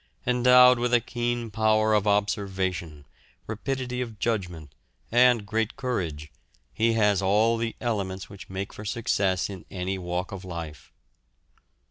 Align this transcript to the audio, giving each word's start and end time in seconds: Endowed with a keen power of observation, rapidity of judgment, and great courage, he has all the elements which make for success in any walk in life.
Endowed 0.25 0.79
with 0.79 0.95
a 0.95 0.99
keen 0.99 1.51
power 1.51 1.93
of 1.93 2.07
observation, 2.07 3.05
rapidity 3.45 4.01
of 4.01 4.17
judgment, 4.17 4.73
and 5.11 5.45
great 5.45 5.75
courage, 5.75 6.31
he 6.73 6.93
has 6.93 7.21
all 7.21 7.55
the 7.55 7.75
elements 7.79 8.27
which 8.27 8.49
make 8.49 8.73
for 8.73 8.83
success 8.83 9.47
in 9.47 9.63
any 9.69 9.99
walk 9.99 10.31
in 10.31 10.39
life. 10.39 10.91